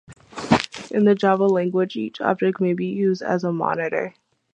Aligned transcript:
In 0.89 1.05
the 1.05 1.13
Java 1.13 1.43
language, 1.45 1.95
each 1.95 2.21
object 2.21 2.59
may 2.59 2.73
be 2.73 2.87
used 2.87 3.21
as 3.21 3.43
a 3.43 3.53
monitor. 3.53 4.15